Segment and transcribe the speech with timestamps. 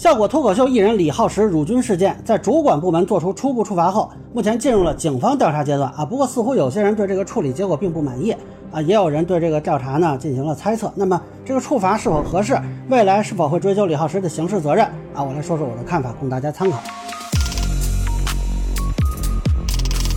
[0.00, 6.06] 效果脱口秀艺人李浩石辱军事件，在主管部门做出初步处罚后，目前进入了警方调查阶段啊。
[6.06, 8.34] 不过，似乎有些人对这个处理结果并不满意
[8.72, 10.90] 啊，也有人对这个调查呢进行了猜测。
[10.96, 12.58] 那么，这个处罚是否合适？
[12.88, 15.22] 未来是否会追究李浩石的刑事责任啊？
[15.22, 16.78] 我来说说我的看法，供大家参考。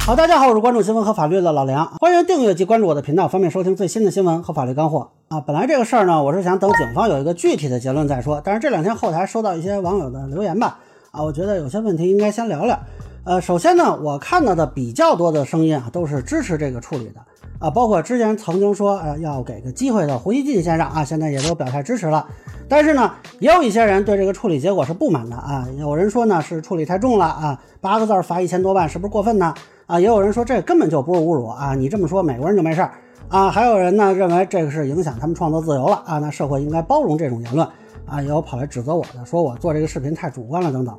[0.06, 5.40] 好，大家好，我是关注新闻和法律的老梁，欢迎订阅及关注我的频道，方便收听最新的新闻和法律干货啊。
[5.40, 10.78] 本来这个事儿呢，我是想等警方有一个具体的结论再说，但是这两天后台收到一些网友的留言吧，
[11.12, 12.78] 啊，我觉得有些问题应该先聊聊。
[13.24, 17.22] 呃，首先呢，我看到的比较多的声音啊，都是支持这个处理的
[17.60, 22.28] 啊，包括之前曾经说呃要给个机会的胡锡进先生啊，现在也都表态支持了。
[22.68, 29.54] 但是呢，也有一些人对这个处理结果是不满的啊，有人说呢是处理太重了啊，八个字罚一千多万是不是过分呢？
[29.86, 32.92] 啊，也有人说这根本就不是侮辱啊，你这么说美国人就没事儿
[33.28, 33.50] 啊？
[33.50, 36.20] 还有人呢认为这个是影响他们创作自由了啊？
[36.20, 37.68] 那社会应该包容这种言论
[38.06, 38.22] 啊？
[38.22, 40.98] 也有跑来指责我的，说我做这个视频太主观了等等。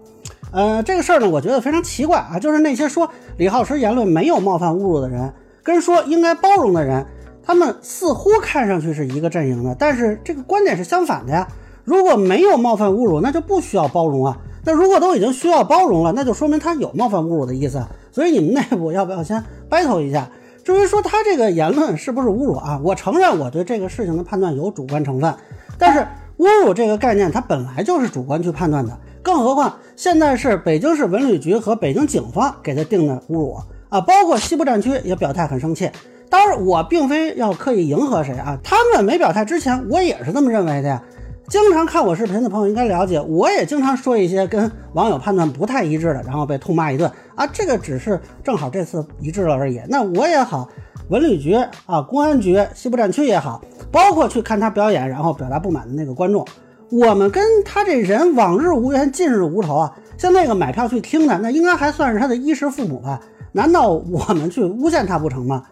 [0.53, 3.09] 呃，这个事儿呢，我觉得非常奇怪啊，就是那些说
[3.39, 7.05] 李浩石言论没有冒犯侮辱的人，跟说应该包容的人，
[7.43, 11.49] 他们似乎看上去是一个阵营的，但是这个观点是相反的呀。
[11.83, 14.39] 如果没有冒犯侮辱，那就不需要包容啊。
[14.65, 17.85] 那如果都已经需要包容了，那就说明他有冒犯侮辱的意思。
[18.11, 20.29] 所以你们内部要不要先 battle 一下？
[20.65, 22.81] 至于说他这个言论是不是侮辱啊？
[22.83, 25.35] 我承认我对这个事情的判断有主观成分，
[25.79, 26.07] 但是
[26.39, 33.57] 侮辱这个概念它本来就是主观去判断的，更何况现在是北京市文旅局和北京警方给他定的侮辱
[33.91, 35.91] 啊，包括西部战区也表态很生气。
[36.31, 41.03] 当然，我并非要刻意迎合谁啊，他们没表态之前，我也是这么认为的呀。
[41.49, 47.47] 经常看我视频的朋友应该了解，我也经常说一些跟网友判断不太一致的，然后被痛骂一顿啊。
[47.47, 49.81] 这个只是正好这次一致了而已。
[49.89, 50.69] 那我也好，
[51.11, 51.55] 文旅局
[51.87, 56.45] 啊、公安局、西部战区也好，包括去看他表演然后表达不满的那个观众，
[56.91, 59.95] 我们跟他这人往日无冤，近日无仇啊。
[60.17, 63.21] 像那个买票去听的，那应该还算是他的衣食父母吧？
[63.53, 65.63] 难道我们去诬陷他不成吗？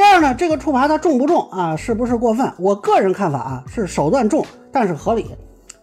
[0.00, 1.76] 第二呢，这个处罚它重不重啊？
[1.76, 2.50] 是不是过分？
[2.56, 5.26] 我个人看法啊，是手段重，但是合理。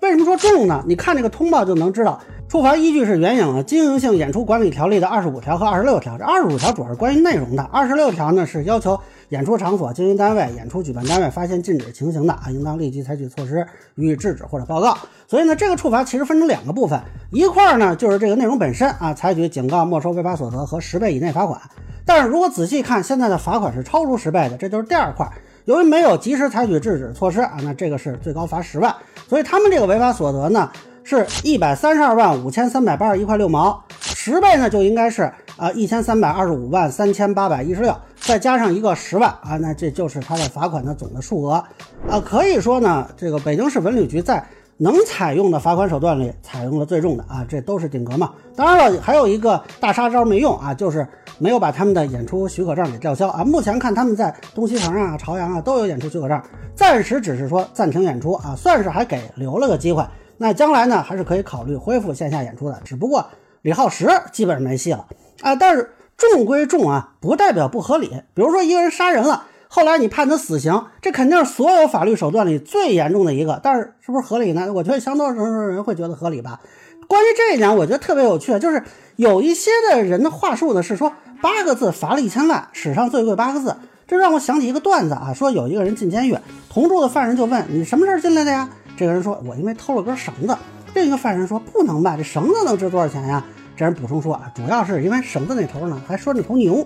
[0.01, 0.83] 为什么说重呢？
[0.88, 2.19] 你看这个通报就能知道，
[2.50, 6.17] 处罚依据是援引了《经营性演出管理条例》的二十五条和二十六条。
[6.17, 14.97] 这二十五条主要是关于内容的，二十六条呢是要求演出场所、经营单位、演出举办单位发现禁止情形的啊，应当立即采取措施予以制止或者报告。
[15.28, 16.99] 所以呢，这个处罚其实分成两个部分，
[17.31, 21.61] 一块儿呢就是这个内容本身啊，采取警告、没收违法所得和十倍以内罚款。
[22.07, 25.29] 但是如果仔细看，现在的罚款是超出十倍的，这就是第二块。
[25.66, 28.95] 由于没有及时采取制止措施啊，那这个是最高罚十万。
[29.28, 30.72] 所以他们这个违法所得呢，
[31.03, 41.62] 是一百三十二万五千三百八十一块六毛，十倍呢就应该是啊一千三百二十五万三千八百一十六，再加上一个十万啊，那这就是他的罚款的总的数额
[42.09, 42.22] 啊。
[42.22, 44.41] 可以说呢，这个北京市文旅局在
[44.77, 48.33] 能采用的罚款手段里采用了最重的啊，这都是顶格嘛。
[48.55, 51.07] 当然了，还有一个大杀招没用啊，就是。
[51.39, 53.43] 没有把他们的演出许可证给吊销啊！
[53.45, 56.41] 目前看他们在东西城啊、朝阳啊都有演出许可证，
[56.73, 60.03] 暂时只是说暂停演出啊，算是还给留了个机会。
[60.39, 62.81] 那将来呢，还是可以考虑恢复线下演出的。
[62.83, 63.23] 只不过
[63.61, 65.05] 李浩石基本上没戏了
[65.43, 65.55] 啊！
[65.55, 68.07] 但是重归重啊，不代表不合理。
[68.33, 73.59] 比如说一个人杀人了，后来你判他死刑，这肯定是所有法律手段里最严重的一个。
[73.63, 74.72] 但是是不是合理呢？
[74.73, 76.59] 我觉得相当多人会觉得合理吧。
[77.07, 78.83] 关于这一点，我觉得特别有趣，就是
[79.16, 81.13] 有一些的人的话术呢是说。
[81.39, 83.75] 八个字罚了一千万，史上最贵八个字，
[84.07, 86.35] 这让我想起一个段子啊，说有一个人进监狱，
[86.67, 88.67] 同住的犯人就问你什么事儿进来的呀？
[88.97, 90.57] 这个人说，我因为偷了根绳子。
[90.95, 93.45] 另一个犯人说，不能吧，这绳子能值多少钱呀？
[93.75, 96.84] 这人补充说啊，主要是因为绳子那头呢还拴着头牛，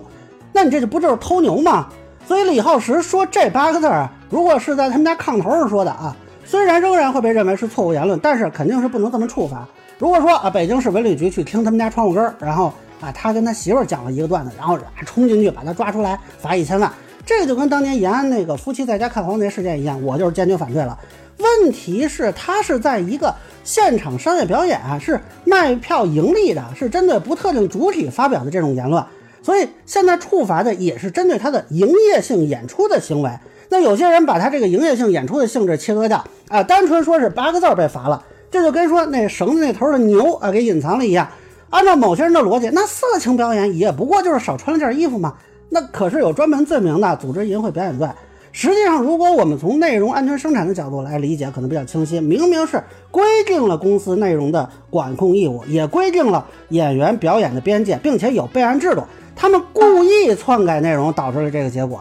[0.52, 1.88] 那你这就不就是偷牛吗？
[2.26, 9.66] 所以李浩石说这八个字啊，如果是在他们家炕头上说的啊，虽然仍然会被认为是错误言论，但是肯定是不能这么处罚。
[9.98, 12.72] 如果说啊，北京市文旅局去听他们家窗户根儿，然后。
[13.02, 16.88] 啊，他跟他媳妇儿讲了一个段子，然后冲进去把他抓出来，罚一千万。
[17.26, 20.96] 这就跟当年延安那个夫妻在家看黄碟事件一样，我就是坚决反对了。
[21.38, 23.34] 问题是，他是在一个
[23.64, 29.04] 现场商业表演，是卖票盈利的，是针对不特定主体发表的这种言论，
[29.42, 33.30] 所以现在处罚的也是针对他的营业性演出的行为。
[33.68, 41.28] 那有些人把他这个营业性演出的性质切割掉，啊，单纯说是八个字被罚了，这就跟说那绳子那头的牛啊给隐藏了一样。
[41.70, 45.34] 按照某些人的逻辑，那色情表演也不过就是少穿了件衣服嘛。
[45.70, 48.06] 那可是有专门罪名的，组织淫秽表演罪。
[48.54, 52.20] 实际上，如果我们从内容安全生产的角度来理解，可能比较清晰。
[52.20, 59.02] 明明是规定了公司内容的管控义务，也规定了演员表演的边界，并且有备案制度。
[59.42, 62.00] 他们故意篡改内容，导致了这个结果。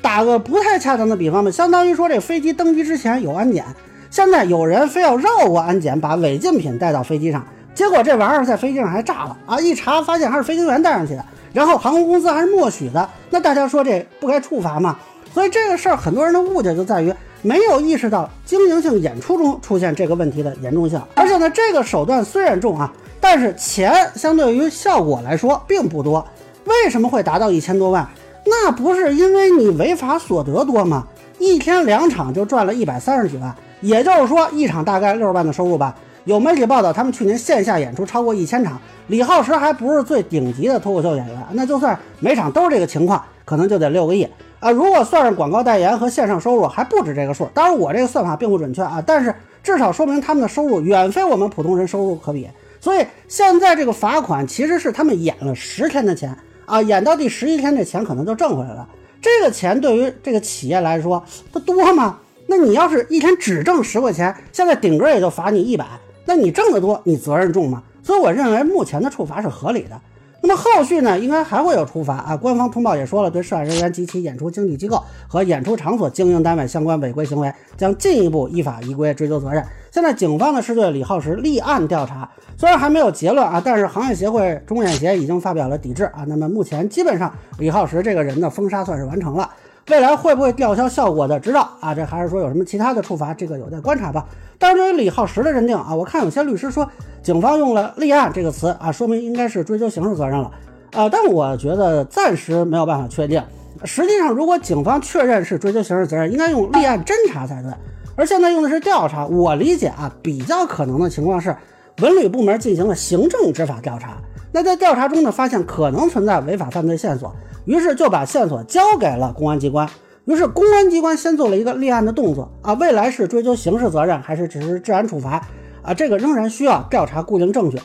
[0.00, 3.62] 打个不太恰当的比方吧，相当于说这飞机登机之前有安检。
[4.08, 9.60] 现在有人非要绕过安检，把违禁品带到飞机上，结果这玩意儿在飞机上还炸了啊！
[9.60, 14.98] 一查发现还是飞行员带上去的，然后航空公司还是默许的，那大家说这不该处罚吗？
[15.34, 17.12] 所以这个事儿很多人的误解就在于
[17.42, 22.90] 没有意识到经营性演出中出现这个问题的严重性，而且呢，这个手段虽然重啊，
[23.20, 26.26] 但是钱相对于效果来说并不多。
[26.68, 28.06] 为什么会达到一千多万？
[28.44, 31.06] 那不是因为你违法所得多吗？
[31.38, 35.94] 一天两场就赚了一百三十几万，也就是说一场大概六十万的收入吧。
[36.24, 38.78] 有媒体报道，他们去年线下演出超过一千场。
[39.06, 44.28] 李浩石还不是最顶级的脱口秀演员，那就算每场都是这个情况，可能就得六个亿
[44.60, 44.70] 啊。
[44.70, 47.48] 如果算上广告代言和线上收入，还不止这个数。
[47.54, 52.46] 当然，我这个算法并不准确啊，但是至少说明他们的收入远非我们普通人收入可比。
[52.80, 56.36] 所以现在这个罚款其实是他们演了十天的钱。
[56.68, 58.86] 啊，演到第十一天，这钱可能就挣回来了。
[59.20, 62.18] 这个钱对于这个企业来说，它多吗？
[62.46, 65.84] 那你要是一天只挣十块钱，现在顶格也就罚你一百，
[66.26, 67.82] 那你挣得多，你责任重吗？
[68.02, 70.00] 所以我认为目前的处罚是合理的。
[70.40, 72.36] 那么后续呢，应该还会有处罚啊。
[72.36, 79.64] 官方通报也说了，对涉案人员及其演出经纪机构和演出场所经营单位相关违规行为，将进一步依法依规追究责任。
[79.90, 86.24] 现在警方呢是对李浩石立案调查，虽然还没有结论啊，但是行业协会中演协已经发表了抵制啊。
[86.28, 89.50] 那么目前基本上李浩石这个人的封杀算是完成了。
[89.88, 91.94] 未来会不会吊销效果的，知道啊？
[91.94, 94.26] 这还是说有什么其他的处罚，这个有待观察吧。
[94.58, 96.86] 但是对于李浩石的认定啊，我看有些律师说，
[97.22, 100.50] 警方用了“立案”这个词啊，说明应该是追究刑事责任了。
[100.92, 103.42] 呃，但我觉得暂时没有办法确定。
[103.84, 107.72] 实际上，如果警方确认是追究刑事责任，应该用立案侦查才对。
[108.16, 111.56] 而现在用的是调查，我理解啊，比较可能的情况是，
[112.02, 114.18] 文旅部门进行了行政执法调查。
[114.50, 117.34] 那在调查中呢，发现可能存在违法犯罪线索。
[117.68, 119.86] 于是就把线索交给了公安机关，
[120.24, 125.46] 于是公安机关先做了一个立案的动作啊，未来是追究刑事责任还是只是治安处罚
[125.82, 125.92] 啊？
[125.92, 127.78] 这个仍然需要调查固定证据。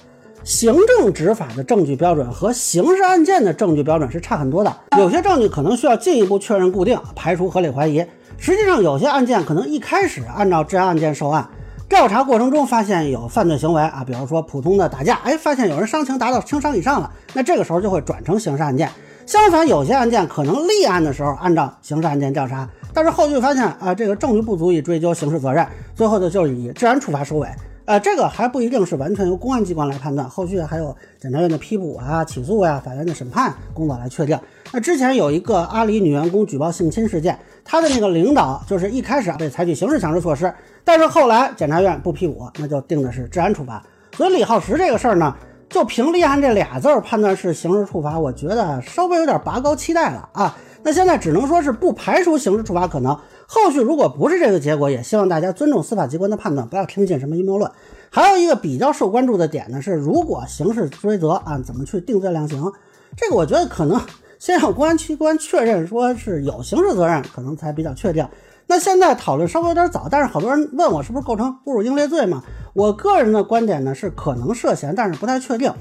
[0.45, 8.05] 行政执法的证据标准和刑事案件的证据标准是差很多的，有些证据可能需要进一步确认固定，排除合理怀疑。
[8.37, 11.45] 实际上，有些案件可能一开始按照治安案件受案，
[11.89, 18.89] 调查过程中发现有犯罪行为啊，比如说普通的打架，哎，发现有人伤情达到轻伤以上了，那这个时候就会转成刑事案件。
[19.25, 25.65] 相反，有些案件可能立案的时候按照刑事案件调查，但是后续发现啊，这个证据不足以追究刑事责任，
[25.95, 27.47] 最后的就以治安处罚收尾。
[27.85, 34.39] 呃，这个还不一定是完全由公安机关来判断，后续还有检察院的批捕啊、起诉呀、法院的审判工作来确定。
[34.71, 40.53] 那之前有一个阿里女员工举报性侵事件，她的那个领导就是一开始被采取刑事强制措施，
[40.83, 43.81] 但是后来检察院不批捕，那就定的是治安处罚。
[44.15, 45.35] 所以李浩石这个事儿呢？
[45.73, 50.55] 就凭立案这俩字儿判断是刑事处罚，我觉得稍微有点拔高期待了啊。
[50.83, 53.17] 那现在只能说是不排除刑事处罚可能。
[53.47, 57.71] 后续如果不是这个结果，也希望大家尊重司法机关的判断，不要听信什么阴谋论。
[58.11, 62.71] 还有一个比较受关注的点呢，是如果刑事追责啊，怎么去定罪量刑？
[63.17, 63.99] 这个我觉得可能
[64.37, 68.27] 先让公安机关确认说是有刑事责任，可能才比较确定。
[68.67, 72.43] 那现在讨论稍微有点早，但是好多人问我是不是构成侮辱英烈罪嘛？
[72.73, 75.71] 我个人的观点呢是可能涉嫌，但是不太确定。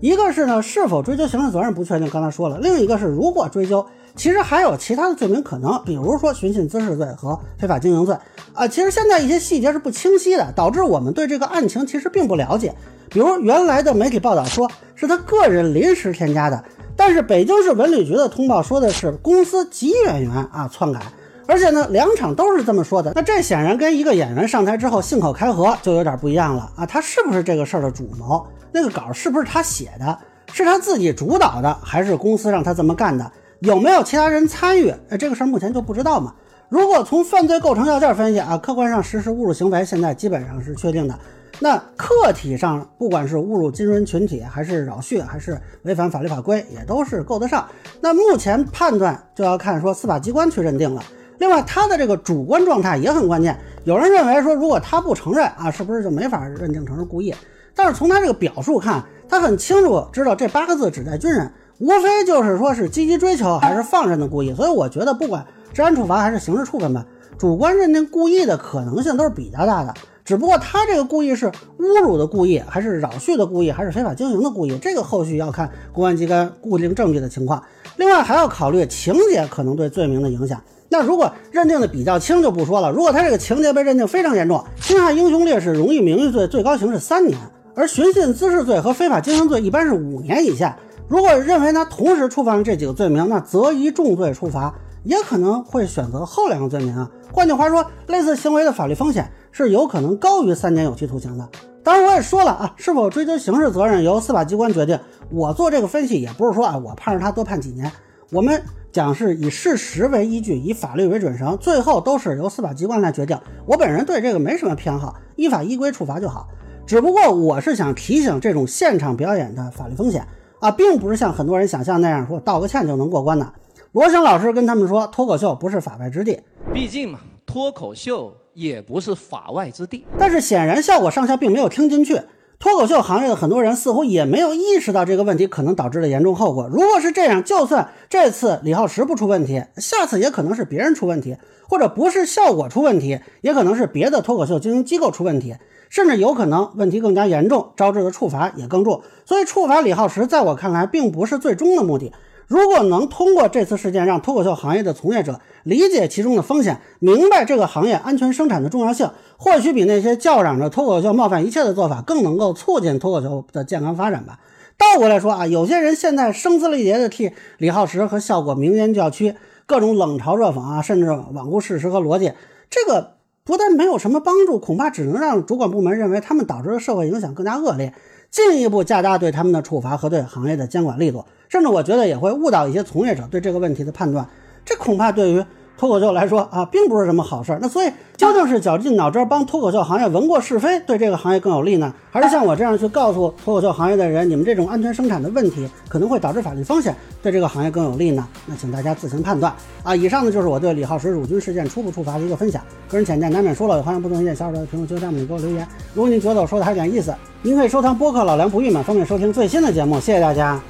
[0.00, 3.86] 一个是呢是否追究刑事责任不确定，刚才说了；另一个是如果追究，
[4.16, 8.16] 其实还有其他的罪名可能，比如说寻衅滋事罪和非法经营罪
[8.52, 8.66] 啊。
[8.66, 12.74] 其实现在一些细节是不清晰的，导致我们对这个案情其实并不了解。
[13.08, 16.64] 比如原来的媒体报道说是他个人临时添加的，
[16.96, 21.00] 但是北京市文旅局的通报说的是公司及演员啊篡改。
[21.50, 26.86] 而且呢，两场都是这么说的，那这显然跟一个演员上台之后信口开河就有点不一样了啊！
[26.86, 28.46] 他是不是这个事儿的主谋？
[28.70, 30.16] 那个稿是不是他写的？
[30.52, 33.28] 是他自己主导的，还是公司让他这么干的？
[33.62, 34.94] 有没有其他人参与？
[35.08, 36.32] 哎，这个事儿目前就不知道嘛。
[36.68, 41.18] 如果从犯罪构成要件分析啊，客观上实施侮辱行为现在基本上是确定的。
[41.58, 47.66] 那客体上，不管是侮辱金融群体，还是扰序，还是违反法律法规，也都是够得上。
[48.00, 51.02] 那目前判断就要看说司法机关去认定了。
[51.40, 53.58] 另外，他的这个主观状态也很关键。
[53.84, 57.34] 有人认为说，如果他不承认啊，是不是就没法认定成是故意？
[57.74, 64.52] 但是从他这个表述看，他很清楚知道这八个字指代军人，无非就是说是积极追求还是放任的故意。
[64.52, 65.42] 所以我觉得，不管
[65.72, 67.06] 治安处罚还是刑事处分吧，
[67.38, 69.94] 主观认定故意的可能性都是比较大的。
[70.26, 71.46] 只不过他这个故意是
[71.78, 77.62] 侮辱的故意，还是扰序的故意，还是非法经营的故意，这个后续要看公安机关固定证据的情况。
[77.96, 80.60] 另外还要考虑情节可能对罪名的影响。
[80.92, 87.38] 那如果认定的比较轻就不说了，如果他这个情节被认定非常严重，侵害英雄烈士荣誉名誉罪最高刑是三年，
[87.76, 90.76] 而寻衅滋事罪和非法经营罪一般是五年以下。
[91.06, 97.08] 如果认为他同时触犯了这几个罪名，那择一重罪处罚，也可能会选择后两个罪名啊。
[97.32, 101.48] 换句话说，类似行为的法律风险是有可能高于三年有期徒刑的。
[101.82, 104.98] 当然，我也说了啊，是否追究刑事责任由司法机关决定。
[105.30, 107.90] 我做这个分析也不是说啊，我盼着他多判几年。
[108.30, 113.38] 我们 讲是以事实为依据，以法律为准绳，最后都是由司法机关来决定。
[113.66, 116.48] 我本人对这个没什么偏好，依法依规处罚就好。
[116.86, 120.26] 只不过我是想提醒这种现场表演的法律风险
[120.58, 123.52] 啊，并不是像很多人想象那样说道个歉就能过关的。
[123.92, 126.40] 罗翔老师跟他们说，脱口秀不是法外之地，
[126.72, 130.04] 毕竟嘛，脱口秀也不是法外之地。
[130.18, 132.20] 但是显然效果上校并没有听进去。
[132.62, 136.68] 脱口秀行业的很多人似乎也没有意识到这个问题可能导致的严重后果。
[136.70, 145.56] 如果是这样，就算这次李浩石不出问题，下次也可能是别人出问题，或者不是效果出问题，也可能是别的脱口秀经营机构出问题，
[145.88, 149.00] 甚至有可能问题更加严重，招致的处罚也更重。
[149.24, 152.12] 所以，处罚李浩石在我看来并不是最终的目的。
[152.46, 159.08] 如果能通过这次事件让脱口秀行业的从业者理解其中的风险，明白这个行业安全生产的重要性，
[159.42, 164.38] 或许比那些叫嚷着脱口秀冒犯一切的做法更能够促进脱口秀的健康发展吧。
[164.76, 172.34] 倒过来说啊，有些人现在声嘶力竭地替李浩石和效果鸣冤叫屈，各种冷嘲热讽啊，甚至罔顾事实和逻辑，
[172.68, 177.94] 这个不但没有什么帮助，恐怕只能让主管部门认为他们导致的社会影响更加恶劣。
[178.30, 184.28] 进一步加大对他们的处罚和对行业的监管力度，甚至我觉得也会误导一些从业者对这个问题的判断。
[184.64, 185.44] 这恐怕对于
[185.80, 187.58] 脱口秀来说啊，并不是什么好事儿。
[187.62, 191.90] 那所以，究竟是绞尽脑汁帮脱口秀行业闻过是非，对这个行业更有利呢？
[192.10, 198.28] 还是像我这样去告诉脱口秀行业的人，你们这种安全生产的问题可能会导致法律风险，对这个行业更有利呢？
[198.44, 199.50] 那请大家自行判断
[199.82, 199.96] 啊！
[199.96, 205.66] 以上呢就是我对李浩石辱军事件初步处罚的一个分享，个人浅见难免说了有，欢迎不同意见小伙伴在评论区下面给我留言。
[205.94, 209.98] 如果您觉得我说的还有点意思，您可以收藏播客老梁不郁闷，方便收听最新的节目。
[209.98, 210.60] 谢谢大家。